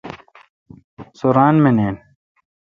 سو 1.17 1.27
راین 1.35 1.55
مانین۔ 1.63 1.95